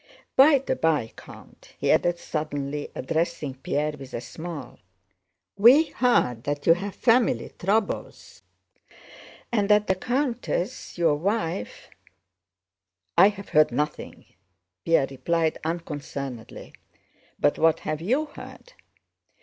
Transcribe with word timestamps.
By 0.35 0.57
the 0.57 0.75
by, 0.75 1.13
Count," 1.15 1.75
he 1.77 1.91
added 1.91 2.17
suddenly, 2.17 2.89
addressing 2.95 3.53
Pierre 3.53 3.91
with 3.99 4.15
a 4.15 4.19
smile, 4.19 4.79
"we 5.59 5.91
heard 5.91 6.43
that 6.45 6.65
you 6.65 6.73
have 6.73 6.95
family 6.95 7.51
troubles 7.59 8.41
and 9.51 9.69
that 9.69 9.85
the 9.85 9.93
countess, 9.93 10.97
your 10.97 11.17
wife..." 11.17 11.91
"I 13.15 13.27
have 13.29 13.49
heard 13.49 13.71
nothing," 13.71 14.25
Pierre 14.83 15.05
replied 15.11 15.59
unconcernedly. 15.63 16.73
"But 17.39 17.59
what 17.59 17.81
have 17.81 18.01
you 18.01 18.25
heard?" 18.25 18.73